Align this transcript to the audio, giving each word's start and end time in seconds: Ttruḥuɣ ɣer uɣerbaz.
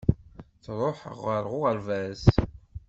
Ttruḥuɣ 0.55 1.17
ɣer 1.25 1.43
uɣerbaz. 1.55 2.21